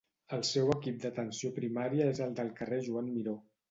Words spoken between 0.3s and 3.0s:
El seu equip d'atenció primària és el del carrer